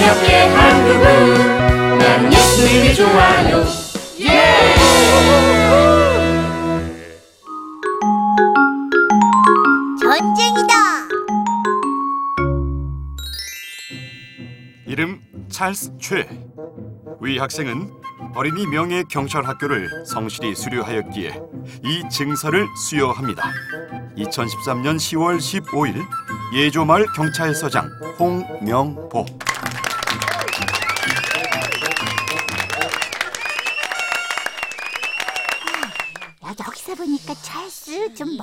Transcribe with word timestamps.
우리 0.00 0.08
함께 0.08 0.34
한 0.46 0.84
그분 0.86 1.98
나는 1.98 2.32
예수님이 2.32 2.94
좋아요 2.94 3.62
전쟁이다. 10.00 10.74
이름 14.86 15.20
찰스 15.50 15.92
최. 16.00 16.26
위 17.20 17.36
학생은 17.36 17.92
어린이 18.34 18.66
명예 18.66 19.04
경찰 19.10 19.44
학교를 19.44 20.06
성실히 20.06 20.54
수료하였기에 20.54 21.42
이 21.84 22.08
증서를 22.10 22.66
수여합니다. 22.88 23.50
2013년 24.16 24.96
10월 24.96 25.36
15일 25.36 26.02
예조마을 26.54 27.04
경찰서장 27.14 27.90
홍명보. 28.18 29.26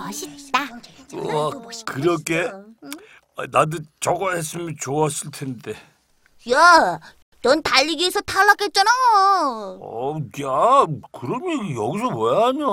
멋있다. 0.08 0.67
우와, 1.13 1.50
그러게. 1.86 2.50
아, 3.36 3.45
나도 3.52 3.80
저거 4.00 4.33
했으면 4.33 4.75
좋았을 4.80 5.31
텐데. 5.31 5.75
야, 6.52 7.00
넌 7.41 7.61
달리기에서 7.61 8.22
탈락했잖아. 8.22 8.89
어, 9.80 10.17
야, 10.41 10.85
그러면 11.11 11.69
여기서 11.75 12.08
왜 12.17 12.44
하냐? 12.44 12.66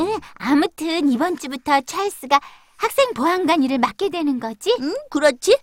응, 0.00 0.18
아무튼 0.34 1.08
이번 1.10 1.38
주부터 1.38 1.80
찰스가 1.82 2.40
학생 2.78 3.12
보안관 3.14 3.62
일을 3.62 3.78
맡게 3.78 4.08
되는 4.08 4.40
거지? 4.40 4.74
응, 4.80 4.94
그렇지? 5.10 5.56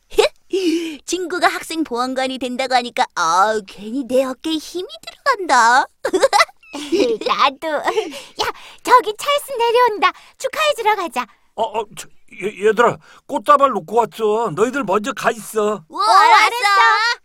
친구가 1.06 1.48
학생 1.48 1.84
보안관이 1.84 2.38
된다고 2.40 2.76
하니까 2.76 3.06
아, 3.16 3.60
괜히 3.68 4.06
내 4.08 4.24
어깨에 4.24 4.54
힘이 4.56 4.88
들어간다. 5.06 5.86
나도. 7.28 7.68
야, 7.68 8.52
저기 8.84 9.14
찰스 9.18 9.52
내려온다. 9.58 10.12
축하해 10.38 10.74
주러 10.76 10.96
가자. 10.96 11.26
어, 11.56 11.64
어, 11.80 11.84
저, 11.98 12.08
얘, 12.42 12.68
얘들아, 12.68 12.98
꽃다발 13.28 13.70
놓고 13.72 13.96
왔어. 13.96 14.52
너희들 14.56 14.84
먼저 14.84 15.12
가 15.14 15.32
있어. 15.32 15.84
와, 15.90 16.04
알았어. 16.04 17.20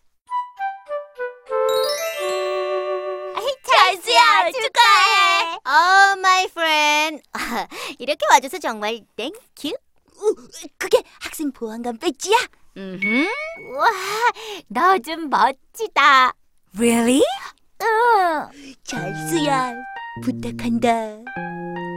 찰스야, 3.67 4.51
축하해. 4.53 5.59
Oh, 5.67 6.19
my 6.19 6.45
friend. 6.45 7.23
이렇게 7.99 8.27
와줘서 8.31 8.59
정말 8.59 9.01
thank 9.17 9.47
you. 9.47 9.71
우, 10.17 10.35
그게 10.79 11.03
학생 11.21 11.51
보안관 11.53 11.99
배지야? 11.99 12.37
음. 12.77 13.27
와, 13.77 13.87
너 14.69 14.99
좀 14.99 15.29
멋지다. 15.31 16.35
Really? 16.77 17.23
응. 17.89 18.49
찰스야, 18.85 19.73
부탁한다. 20.23 20.89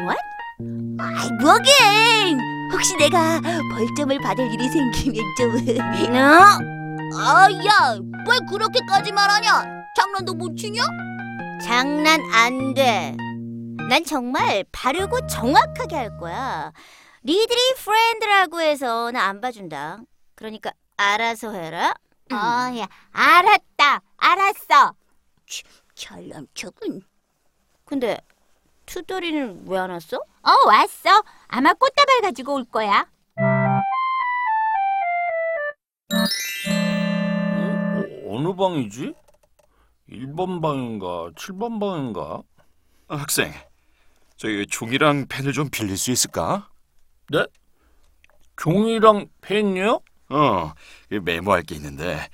What? 0.02 0.20
아이, 1.00 1.30
뭐긴! 1.42 2.40
혹시 2.74 2.96
내가 2.98 3.40
벌점을 3.74 4.20
받을 4.20 4.52
일이 4.52 4.68
생기면 4.70 5.24
좀... 5.38 5.66
너? 6.14 6.20
아, 7.20 7.48
야, 7.66 7.98
왜 8.30 8.38
그렇게까지 8.50 9.12
말하냐? 9.14 9.64
장난도 9.96 10.34
못 10.34 10.56
치냐? 10.58 10.81
장난 11.64 12.22
안 12.34 12.74
돼. 12.74 13.16
난 13.90 14.04
정말 14.04 14.66
바르고 14.72 15.28
정확하게 15.28 15.96
할 15.96 16.18
거야. 16.18 16.72
니들이 17.24 17.59
프렌드라고 17.78 18.59
해서 18.62 19.12
나 19.12 19.28
안 19.30 19.40
봐준다. 19.42 20.00
그러니까 20.36 20.72
알아서 20.98 21.54
해라. 21.54 21.94
어, 22.31 22.36
야, 22.36 22.88
알았다. 23.14 24.02
알았어. 24.18 24.94
잘남척은. 25.96 27.02
근데 27.85 28.18
투덜이는 28.85 29.66
왜 29.68 29.78
안 29.80 29.90
왔어? 29.90 30.18
어, 30.18 30.52
왔어. 30.68 31.24
아마 31.47 31.74
꽃다발 31.74 32.22
가지고 32.22 32.56
올 32.56 32.66
거야. 32.66 33.06
어, 38.25 38.40
느 38.41 38.53
방이지? 38.56 39.13
1번 40.09 40.62
방인가, 40.62 41.31
7번 41.36 41.80
방인가? 41.80 42.41
아, 43.07 43.16
학생, 43.16 43.53
저기 44.38 44.66
종이랑 44.68 45.28
펜을 45.28 45.53
좀 45.53 45.69
빌릴 45.69 45.97
수 45.97 46.12
있을까? 46.12 46.69
네? 47.31 47.46
종이랑 48.57 49.28
펜이요? 49.41 50.00
어, 50.30 50.74
이 51.12 51.19
메모할 51.19 51.63
게 51.63 51.75
있는데 51.75 52.28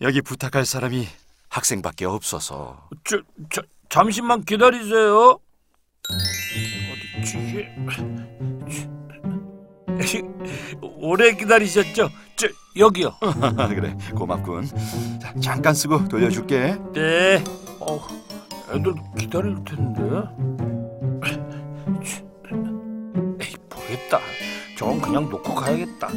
여기 0.00 0.20
부탁할 0.20 0.64
사람이 0.64 1.06
학생밖에 1.52 2.06
없어서. 2.06 2.88
저, 3.04 3.20
저, 3.50 3.62
잠시만 3.90 4.42
기다리세요. 4.44 5.38
어디지? 7.18 7.68
오래 10.80 11.34
기다리셨죠? 11.34 12.08
저, 12.36 12.48
여기요. 12.76 13.14
그래, 13.68 13.94
고맙군. 14.16 14.66
자, 15.20 15.34
잠깐 15.42 15.74
쓰고 15.74 16.08
돌려줄게. 16.08 16.78
네. 16.94 17.44
어, 17.80 18.00
애들 18.70 18.94
기다릴 19.18 19.56
텐데. 19.64 20.00
에이, 23.42 23.54
모르겠다. 23.68 24.18
저건 24.78 25.00
그냥 25.02 25.28
놓고 25.28 25.54
가야겠다. 25.54 26.08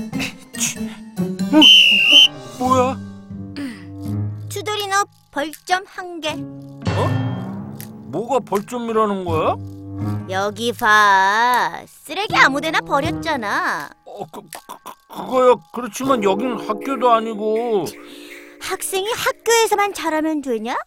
치. 0.58 0.80
어? 0.80 1.60
뭐야? 2.58 3.05
벌점 5.36 5.84
한 5.86 6.22
개. 6.22 6.34
뭐가 8.06 8.40
벌점이라는 8.40 9.26
거야? 9.26 9.58
여기 10.30 10.72
봐. 10.72 11.84
쓰레기 11.86 12.38
아무데나 12.38 12.80
버렸잖아. 12.80 13.90
어, 14.06 14.26
그, 14.32 14.42
그, 14.44 14.50
그, 15.10 15.14
그거야. 15.14 15.56
그렇지만 15.74 16.24
여긴 16.24 16.58
학교도 16.58 17.12
아니고. 17.12 17.84
학생이 18.62 19.12
학교에서만 19.12 19.94
잘하면 19.94 20.42
되냐? 20.42 20.78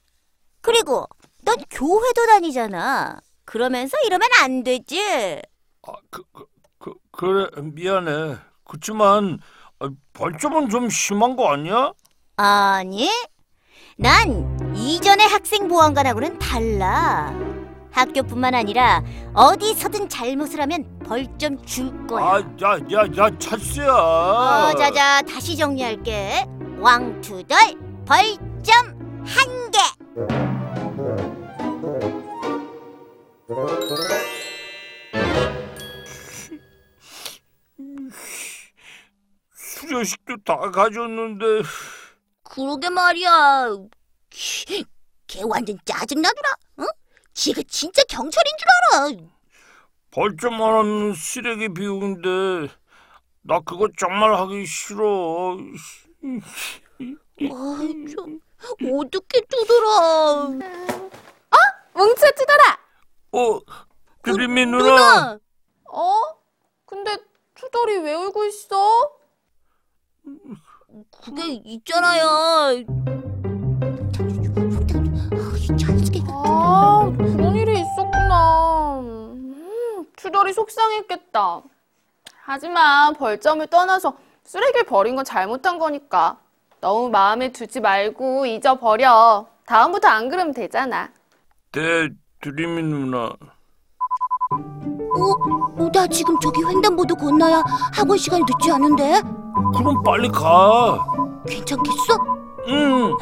그리고 0.62 1.06
넌 1.44 1.54
교회도 1.68 2.26
다니잖아. 2.28 3.18
그러면서 3.44 3.98
이러면 4.06 4.30
안 4.42 4.64
되지. 4.64 5.42
아, 5.86 5.92
그, 6.08 6.22
그, 6.32 6.46
그, 6.78 6.94
그래, 7.10 7.50
미안해. 7.60 8.38
그렇지만 8.64 9.40
아, 9.78 9.90
벌점은 10.14 10.70
좀 10.70 10.88
심한 10.88 11.36
거 11.36 11.52
아니야? 11.52 11.92
아니, 12.36 13.10
난 14.00 14.74
이전의 14.76 15.26
학생 15.26 15.66
보안관하고는 15.66 16.38
달라. 16.38 17.34
학교뿐만 17.90 18.54
아니라 18.54 19.02
어디서든 19.34 20.08
잘못을 20.08 20.60
하면 20.60 20.84
벌점 21.04 21.60
줄 21.66 22.06
거야. 22.06 22.24
아, 22.24 22.38
야, 22.62 22.78
야, 22.92 23.04
야, 23.16 23.38
찰스야. 23.40 23.92
어, 23.92 24.72
자자, 24.78 25.20
다시 25.22 25.56
정리할게. 25.56 26.46
왕투덜 26.78 27.58
벌점 28.06 29.24
한 29.26 29.70
개. 29.72 29.78
수료식도 39.54 40.36
다 40.44 40.56
가졌는데. 40.70 41.62
그러게 42.58 42.90
말이야. 42.90 43.76
걔 45.28 45.42
완전 45.44 45.78
짜증나더라. 45.84 46.48
어? 46.78 46.84
지가 47.32 47.62
진짜 47.68 48.02
경찰인 48.08 48.52
줄 48.58 48.68
알아. 48.98 49.30
벌점 50.10 50.54
하나는 50.54 51.14
쓰레기 51.14 51.68
비우는데 51.72 52.74
나 53.42 53.60
그거 53.60 53.86
정말 53.96 54.34
하기 54.34 54.66
싫어. 54.66 55.56
아이, 57.40 58.06
좀 58.08 58.40
어떻게 58.92 59.40
두더라. 59.42 60.48
뭉쳐 61.94 62.30
투덜아. 62.32 62.78
어, 63.32 63.60
드림이 64.24 64.66
누나. 64.66 64.84
누나. 64.84 65.38
어? 65.92 66.12
근데 66.86 67.18
투덜이 67.54 67.98
왜 67.98 68.14
울고 68.14 68.44
있어? 68.46 69.16
그게 71.24 71.46
있잖아요. 71.64 72.84
찰스게 75.78 76.22
아, 76.28 77.12
그런 77.16 77.54
일이 77.56 77.80
있었구나. 77.80 79.00
음, 79.00 80.06
투덜이 80.16 80.52
속상했겠다. 80.52 81.62
하지만 82.42 83.14
벌점을 83.14 83.66
떠나서 83.66 84.14
쓰레기를 84.44 84.84
버린 84.86 85.16
건 85.16 85.24
잘못한 85.24 85.78
거니까 85.78 86.38
너무 86.80 87.10
마음에 87.10 87.52
두지 87.52 87.80
말고 87.80 88.46
잊어버려. 88.46 89.46
다음부터 89.66 90.08
안 90.08 90.28
그러면 90.28 90.54
되잖아. 90.54 91.10
네, 91.72 92.08
드림이 92.40 92.82
누나. 92.82 93.26
어? 95.10 95.82
어, 95.84 95.90
나 95.92 96.06
지금 96.06 96.38
저기 96.40 96.62
횡단보도 96.64 97.14
건너야 97.16 97.62
학원 97.92 98.16
시간이 98.16 98.44
늦지 98.48 98.70
않은데? 98.70 99.20
그럼 99.76 100.02
빨리 100.02 100.28
가. 100.28 101.04
괜찮겠어? 101.46 102.18
응, 102.68 103.16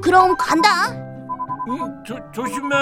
그럼 0.00 0.36
간다. 0.36 0.68
응, 1.68 2.02
조, 2.04 2.16
조심해. 2.32 2.76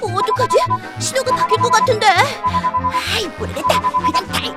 어, 0.00 0.06
어떡하지? 0.06 0.58
신호가 0.98 1.36
바뀔 1.36 1.58
것 1.58 1.70
같은데. 1.70 2.06
아이, 2.06 3.28
모르겠다. 3.38 3.80
그냥 3.80 4.26
달려. 4.28 4.52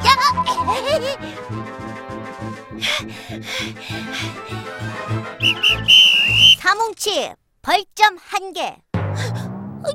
사뭉치 6.59 7.33
벌점 7.61 8.17
한 8.19 8.53
개. 8.53 8.77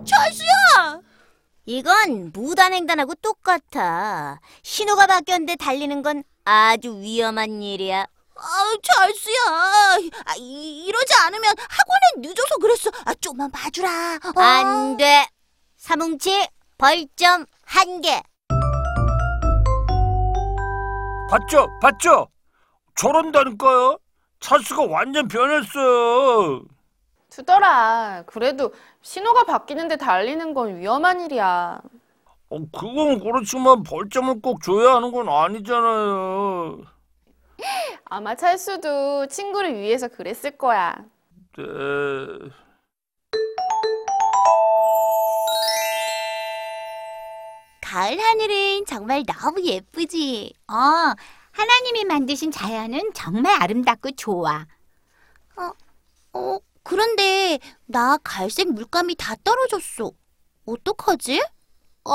찰수야. 0.05 1.01
이건 1.67 2.33
무단횡단하고 2.33 3.15
똑같아. 3.17 4.41
신호가 4.63 5.07
바뀌었는데 5.07 5.57
달리는 5.57 6.03
건 6.03 6.25
아주 6.45 6.99
위험한 7.01 7.63
일이야. 7.63 8.07
아, 8.37 8.77
찰수야. 8.83 9.37
아, 10.25 10.35
이, 10.39 10.85
이러지 10.87 11.13
않으면 11.27 11.55
학원에 11.59 12.29
늦어서 12.29 12.57
그랬어. 12.57 12.91
아, 13.05 13.15
좀만 13.15 13.51
봐주라. 13.51 14.19
어? 14.35 14.41
안 14.41 14.97
돼. 14.97 15.27
사뭉치 15.77 16.49
벌점 16.79 17.45
한 17.65 18.01
개. 18.01 18.23
봤죠? 21.31 21.69
봤죠? 21.81 22.29
저런다니까요. 22.97 23.99
찰스가 24.41 24.85
완전 24.87 25.29
변했어요. 25.29 26.63
두더라. 27.31 28.25
그래도 28.27 28.73
신호가 29.03 29.45
바뀌는데 29.45 29.97
달리는 29.97 30.53
건 30.53 30.77
위험한 30.77 31.21
일이야. 31.23 31.81
어, 32.51 32.59
그건 32.73 33.21
그렇지만 33.21 33.83
벌점을 33.83 34.41
꼭 34.41 34.63
줘야 34.63 34.95
하는 34.97 35.13
건 35.13 35.29
아니잖아요. 35.29 36.83
아마 38.07 38.35
찰수도 38.35 39.27
친구를 39.29 39.79
위해서 39.79 40.09
그랬을 40.09 40.59
거야. 40.59 40.97
네. 41.57 41.65
가을 47.83 48.19
하늘은 48.21 48.85
정말 48.87 49.25
너무 49.25 49.63
예쁘지. 49.63 50.55
어, 50.69 50.75
하나님이 51.53 52.05
만드신 52.05 52.51
자연은 52.51 53.13
정말 53.15 53.61
아름답고 53.61 54.13
좋아. 54.13 54.65
어, 56.33 56.59
그런데 56.83 57.59
나 57.87 58.17
갈색 58.23 58.73
물감이 58.73 59.15
다 59.17 59.35
떨어졌어. 59.45 60.11
어떡하지? 60.67 61.43
어? 62.05 62.15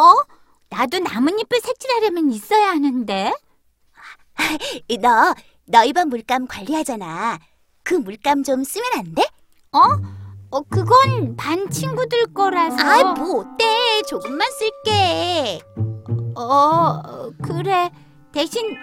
나도 0.70 1.00
나뭇잎을 1.00 1.60
색칠하려면 1.62 2.32
있어야 2.32 2.70
하는데. 2.70 3.34
너 5.02 5.34
너희 5.66 5.94
반 5.94 6.10
물감 6.10 6.48
관리하잖아. 6.48 7.40
그 7.84 7.94
물감 7.94 8.44
좀 8.44 8.64
쓰면 8.64 8.92
안 8.96 9.16
돼? 9.16 9.24
어? 9.72 9.80
어, 10.52 10.62
그건 10.64 11.36
반 11.36 11.70
친구들 11.70 12.34
거라서. 12.34 12.78
아이, 12.80 13.04
뭐 13.04 13.42
어때? 13.42 14.02
조금만 14.08 14.48
쓸게. 14.52 15.60
어, 16.36 16.42
어, 16.44 17.32
그래. 17.44 17.92
대신 18.32 18.76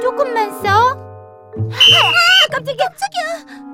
조금만 0.00 0.62
써. 0.62 0.68
아, 1.54 2.48
깜짝이야, 2.52 2.86
깜짝이야. 2.88 3.64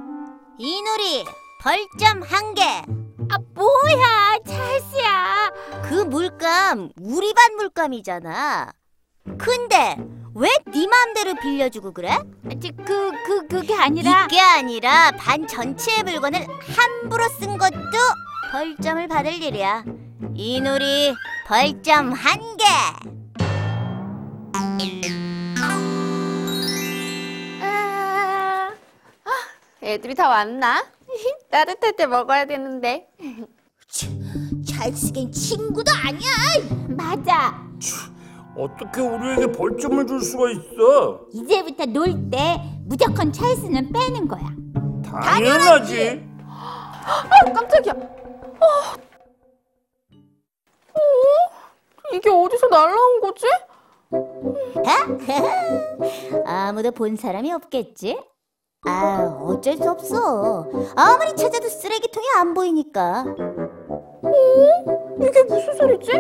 이누리 0.59 1.25
벌점 1.61 2.23
한 2.23 2.55
개. 2.55 2.63
아, 2.63 3.37
뭐야, 3.53 4.39
찰스야. 4.47 5.53
그 5.83 5.95
물감 6.05 6.91
우리 7.03 7.35
반 7.35 7.57
물감이잖아. 7.57 8.73
근데 9.37 9.97
왜네 10.35 10.87
맘대로 10.87 11.35
빌려주고 11.35 11.93
그래? 11.93 12.19
저, 12.63 12.71
그, 12.83 13.11
그, 13.27 13.47
그게 13.47 13.75
아니라. 13.75 14.25
이게 14.25 14.41
아니라 14.41 15.11
반 15.19 15.47
전체의 15.47 16.05
물건을 16.05 16.47
함부로 16.63 17.29
쓴 17.29 17.59
것도 17.59 17.77
벌점을 18.53 19.07
받을 19.09 19.35
일이야. 19.35 19.85
이누리 20.35 21.15
벌점 21.47 22.13
한 22.13 22.57
개. 22.57 22.65
아, 27.63 28.73
아, 29.25 29.31
애들이 29.83 30.15
다 30.15 30.31
왔나? 30.31 30.87
따뜻할 31.51 31.93
때 31.95 32.07
먹어야 32.07 32.45
되는데. 32.47 33.09
찰스겐 34.67 35.33
친구도 35.33 35.91
아니야. 36.05 36.31
맞아. 36.89 37.61
어떻게 38.57 39.01
우리에게 39.01 39.51
벌점을 39.53 40.07
줄 40.07 40.21
수가 40.21 40.51
있어? 40.51 41.21
이제부터 41.33 41.87
놀 41.87 42.31
때 42.31 42.61
무조건 42.85 43.33
찰스는 43.33 43.93
빼는 43.93 44.29
거야. 44.29 44.43
당연하지. 45.23 46.23
아, 46.47 47.29
깜짝이야. 47.53 47.93
아. 47.93 48.97
어? 50.93 50.99
이게 52.13 52.29
어디서 52.31 52.67
날라온 52.69 53.21
거지? 53.21 53.47
아무도 56.47 56.91
본 56.91 57.15
사람이 57.17 57.53
없겠지? 57.53 58.19
아, 58.87 59.37
어쩔 59.43 59.77
수 59.77 59.91
없어. 59.91 60.67
아무리 60.97 61.35
찾아도 61.37 61.69
쓰레기통이 61.69 62.27
안 62.39 62.55
보이니까. 62.55 63.25
이게 65.23 65.43
무슨 65.45 65.75
소리지? 65.77 66.13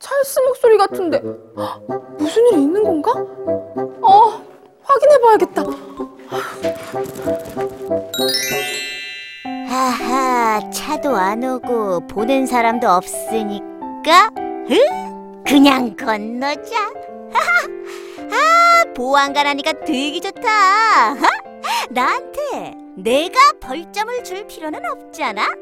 찰스 0.00 0.40
목소리 0.40 0.76
같은데 0.78 1.20
헉, 1.56 1.82
무슨 2.18 2.44
일이 2.48 2.62
있는 2.62 2.82
건가? 2.82 3.12
어, 4.02 4.42
확인해봐야겠다. 4.82 5.62
하하, 9.68 10.70
차도 10.70 11.14
안 11.14 11.44
오고 11.44 12.06
보는 12.08 12.46
사람도 12.46 12.88
없으니까 12.88 14.30
으, 14.70 15.44
그냥 15.46 15.94
건너자. 15.96 16.76
아, 18.30 18.84
보안관 18.94 19.46
하니까 19.46 19.72
되게 19.84 20.18
좋다. 20.20 20.48
하? 21.14 21.37
나한테 21.90 22.74
내가 22.96 23.38
벌점을 23.60 24.24
줄 24.24 24.46
필요는 24.46 24.84
없잖아. 24.84 25.46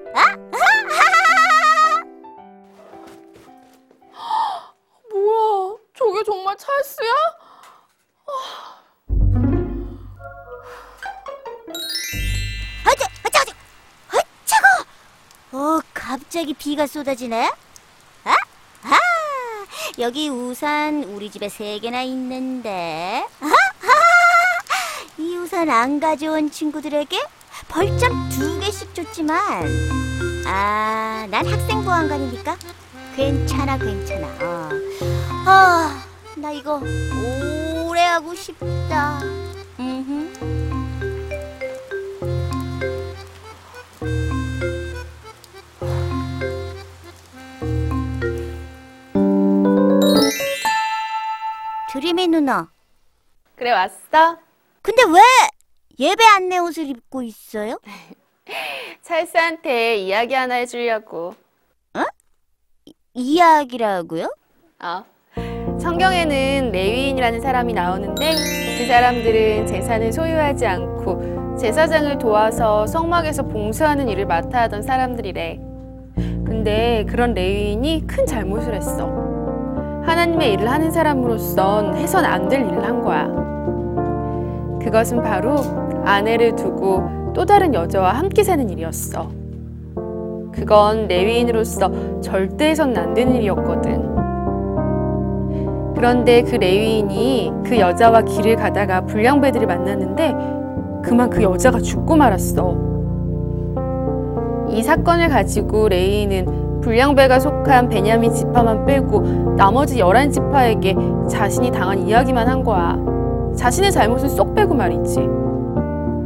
뭐야, 5.13 5.77
저게 5.97 6.23
정말 6.25 6.57
찰스야? 6.57 7.11
아차, 12.85 13.07
아차, 13.25 13.41
아차, 13.41 13.53
아차고. 14.09 14.67
어, 15.59 15.81
갑자기 15.95 16.55
비가 16.55 16.87
쏟아지네. 16.87 17.51
아, 18.25 18.31
아, 18.83 18.99
여기 19.99 20.29
우산 20.29 21.05
우리 21.05 21.31
집에 21.31 21.49
세 21.49 21.79
개나 21.79 22.03
있는데. 22.03 23.16
우산 25.57 25.71
안 25.71 26.01
가져온 26.01 26.51
친구들에게 26.51 27.19
벌점 27.69 28.29
두 28.29 28.61
개씩 28.61 28.95
줬지만, 28.95 29.65
아, 30.47 31.27
난 31.31 31.47
학생 31.47 31.83
보안관이니까 31.83 32.59
괜찮아, 33.17 33.79
괜찮아. 33.79 34.27
어. 34.45 34.71
아, 35.47 36.05
나 36.37 36.53
이거 36.53 36.83
오래 37.89 38.03
하고 38.03 38.35
싶다. 38.35 39.19
음흠. 39.81 40.35
드림이 51.95 52.29
누나. 52.29 52.69
그래, 53.57 53.73
왔어? 53.73 54.46
근데 54.87 55.03
왜 55.03 55.21
예배 55.99 56.25
안내 56.37 56.59
옷을 56.59 56.87
입고 56.89 57.23
있어요? 57.23 57.81
찰스한테 59.03 59.97
이야기 59.97 60.35
하나 60.35 60.55
해주려고. 60.55 61.35
이야기라고요? 63.19 64.33
어. 64.83 65.05
성경에는 65.81 66.71
레위인이라는 66.71 67.41
사람이 67.41 67.73
나오는데 67.73 68.35
그 68.79 68.87
사람들은 68.87 69.67
재산을 69.67 70.13
소유하지 70.13 70.67
않고 70.67 71.57
제사장을 71.59 72.19
도와서 72.19 72.87
성막에서 72.87 73.45
봉사하는 73.45 74.09
일을 74.11 74.27
맡아 74.27 74.63
하던 74.63 74.83
사람들이래. 74.83 75.59
근데 76.45 77.05
그런 77.09 77.33
레위인이 77.35 78.07
큰 78.07 78.27
잘못을 78.27 78.75
했어. 78.75 79.07
하나님의 80.05 80.53
일을 80.53 80.71
하는 80.71 80.91
사람으로선 80.93 81.97
해선 81.97 82.25
안 82.25 82.49
될 82.49 82.61
일을 82.61 82.85
한 82.85 83.01
거야. 83.03 83.27
그것은 84.87 85.21
바로 85.21 85.57
아내를 86.05 86.55
두고 86.55 87.33
또 87.35 87.45
다른 87.45 87.75
여자와 87.75 88.13
함께 88.13 88.45
사는 88.45 88.71
일이었어. 88.71 89.29
그건 90.53 91.09
레위인으로서 91.09 92.21
절대 92.21 92.69
해서는 92.71 92.97
안 92.97 93.13
되는 93.13 93.35
일이었거든. 93.35 94.15
그런데 95.97 96.43
그 96.43 96.55
레위인이 96.55 97.53
그 97.65 97.81
여자와 97.81 98.23
길을 98.23 98.55
가다가 98.55 99.01
불량배들을 99.01 99.67
만났는데 99.67 100.35
그만 101.03 101.31
그 101.31 101.43
여자가 101.43 101.81
죽고 101.81 102.15
말았어. 102.15 102.77
이 104.69 104.83
사건을 104.85 105.29
가지고 105.31 105.89
레위인은 105.89 106.81
불량배가 106.81 107.41
속한 107.41 107.89
베냐민 107.89 108.33
지파만 108.33 108.87
빼고 108.87 109.57
나머지 109.57 109.99
열한 109.99 110.31
지파에게 110.31 110.95
자신이 111.29 111.73
당한 111.73 112.07
이야기만 112.07 112.47
한 112.47 112.63
거야. 112.63 113.16
자신의 113.57 113.93
잘못은 113.93 114.29
쏙 114.29 114.55
빼고 114.55 114.75
말이지. 114.75 115.21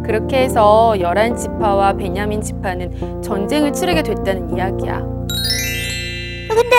그렇게 0.04 0.42
해서 0.42 0.98
열한 0.98 1.36
지파와 1.36 1.92
베냐민 1.94 2.40
지파는 2.42 3.22
전쟁을 3.22 3.72
치르게 3.72 4.02
됐다는 4.02 4.56
이야기야. 4.56 4.98
근데 6.48 6.76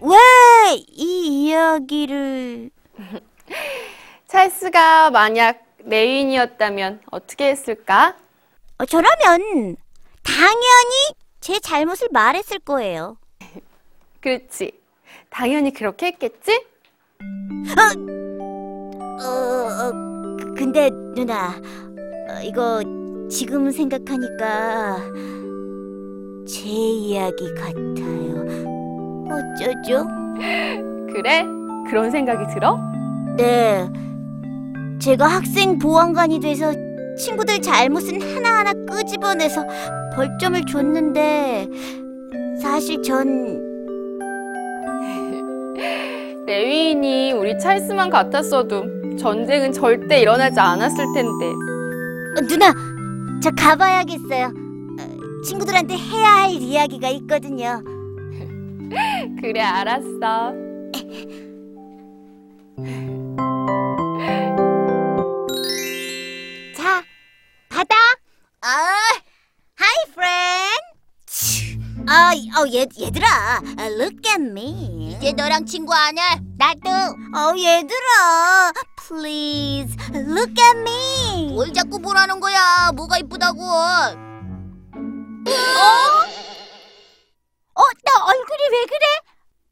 왜 0.00 0.16
이 0.68 1.46
이야기를 1.46 2.70
찰스가 4.28 5.10
만약 5.10 5.62
레인이었다면 5.84 7.00
어떻게 7.10 7.48
했을까? 7.48 8.16
어, 8.78 8.84
저라면 8.84 9.76
당연히 10.22 11.14
제 11.40 11.58
잘못을 11.60 12.08
말했을 12.10 12.58
거예요. 12.58 13.16
그렇지. 14.20 14.72
당연히 15.30 15.72
그렇게 15.72 16.06
했겠지? 16.06 16.64
어, 17.20 18.25
어 19.24 19.90
그- 20.38 20.54
근데 20.54 20.90
누나 21.14 21.48
어, 21.48 22.42
이거 22.44 22.80
지금 23.28 23.70
생각하니까 23.70 24.98
제 26.46 26.68
이야기 26.68 27.52
같아요. 27.54 28.44
어쩌죠? 29.26 30.06
그래? 31.12 31.44
그런 31.88 32.10
생각이 32.10 32.52
들어? 32.54 32.78
네. 33.36 33.88
제가 35.00 35.26
학생 35.26 35.78
보안관이 35.78 36.40
돼서 36.40 36.72
친구들 37.18 37.60
잘못은 37.60 38.20
하나하나 38.22 38.72
끄집어내서 38.86 39.64
벌점을 40.14 40.60
줬는데 40.66 41.68
사실 42.60 43.02
전 43.02 43.60
레위인이 46.46 47.32
우리 47.32 47.58
찰스만 47.58 48.10
같았어도 48.10 48.84
전쟁은 49.18 49.72
절대 49.72 50.20
일어나지 50.20 50.58
않았을 50.60 51.06
텐데. 51.14 51.46
어, 51.46 52.46
누나 52.48 52.72
저 53.42 53.50
가봐야겠어요. 53.50 54.46
어, 54.46 55.42
친구들한테 55.42 55.96
해야 55.96 56.28
할 56.42 56.50
이야기가 56.52 57.08
있거든요. 57.10 57.82
그래, 59.40 59.60
알았어. 59.60 60.52
자, 66.76 67.02
받아. 67.68 67.94
아, 68.62 68.68
hi 69.76 70.12
friend. 70.14 70.76
아, 72.08 72.30
어, 72.60 72.66
얘, 72.72 72.86
얘들아, 73.00 73.26
아, 73.78 73.84
look 73.86 74.20
at 74.30 74.40
me. 74.42 75.16
이제 75.16 75.32
너랑 75.32 75.64
친구 75.66 75.92
안 75.94 76.16
해. 76.18 76.22
나도. 76.56 76.88
어, 76.90 77.54
얘들아, 77.58 78.72
please, 79.06 79.94
look 80.12 80.52
at 80.58 80.76
me. 80.78 81.52
뭘 81.52 81.72
자꾸 81.72 82.00
보라는 82.00 82.40
거야? 82.40 82.90
뭐가 82.94 83.18
이쁘다고? 83.18 83.62
어, 83.62 84.14
나 87.74 88.24
얼굴이 88.26 88.62
왜 88.72 88.84
그래? 88.86 89.06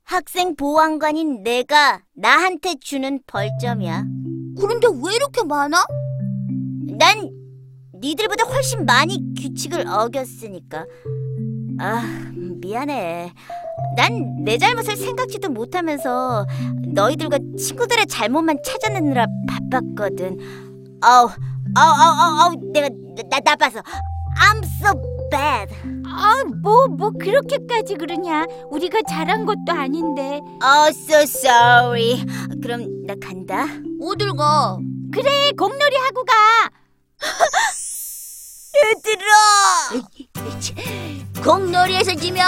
학생 0.04 0.54
보안관인 0.54 1.42
내가 1.42 2.02
나한테 2.14 2.76
주는 2.80 3.18
벌점이야. 3.26 4.04
그런데 4.60 4.86
왜 4.86 5.16
이렇게 5.16 5.42
많아? 5.42 5.84
난 6.96 7.28
니들보다 7.94 8.44
훨씬 8.44 8.84
많이 8.84 9.18
규칙을 9.40 9.88
어겼으니까. 9.88 10.86
아, 11.80 12.30
미안해. 12.34 13.32
난 13.96 14.34
내 14.44 14.58
잘못을 14.58 14.94
생각지도 14.96 15.48
못하면서 15.48 16.46
너희들과 16.88 17.38
친구들의 17.58 18.06
잘못만 18.06 18.58
찾아내느라 18.62 19.26
바빴거든. 19.48 20.38
아우, 21.00 21.30
아우, 21.74 21.94
아우, 21.94 22.40
아우, 22.40 22.54
내가 22.72 22.90
나, 23.30 23.40
나빠서. 23.42 23.80
I'm 24.36 24.62
so 24.64 24.92
bad. 25.30 25.72
아, 26.06 26.44
뭐, 26.62 26.86
뭐 26.88 27.10
그렇게까지 27.12 27.94
그러냐? 27.94 28.44
우리가 28.70 29.00
잘한 29.08 29.46
것도 29.46 29.72
아닌데. 29.72 30.40
Oh, 30.62 30.88
so 30.90 31.20
sorry. 31.22 32.22
그럼 32.62 33.06
나 33.06 33.14
간다. 33.22 33.64
어딜 34.02 34.34
가? 34.34 34.76
그래, 35.10 35.52
공놀이 35.56 35.96
하고 35.96 36.22
가. 36.24 36.34
얘들아! 38.76 41.03
공놀이에서 41.44 42.14
지면 42.14 42.42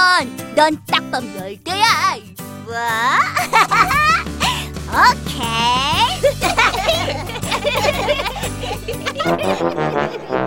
넌 0.55 0.79
딱밤 0.87 1.37
열대야. 1.37 2.17
뭐? 2.65 2.75
오케이. 5.13 5.47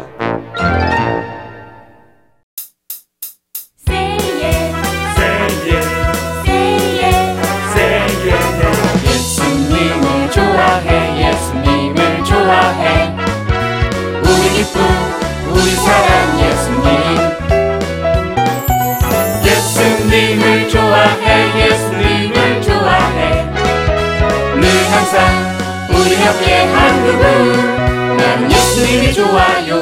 함께 26.40 26.54
한 26.54 27.04
그분 27.04 28.18
난 28.18 28.52
예수님이 28.52 29.14
좋아요 29.14 29.82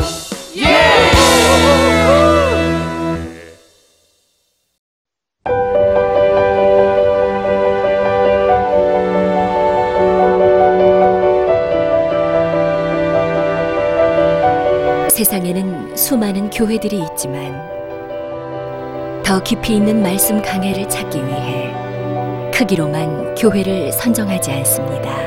예! 0.58 0.88
세상에는 15.10 15.96
수많은 15.96 16.50
교회들이 16.50 17.04
있지만 17.12 17.68
더 19.24 19.42
깊이 19.44 19.76
있는 19.76 20.02
말씀 20.02 20.42
강해를 20.42 20.90
찾기 20.90 21.20
위해 21.20 21.74
크기로만 22.54 23.36
교회를 23.36 23.92
선정하지 23.92 24.52
않습니다. 24.52 25.27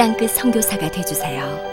땅끝 0.00 0.30
선교사가 0.30 0.90
되주세요. 0.90 1.69